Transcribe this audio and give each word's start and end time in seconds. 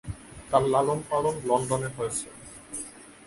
তার 0.49 0.63
লালনপালন 0.73 1.35
লন্ডনে 1.49 1.89
হয়েছে। 1.97 2.27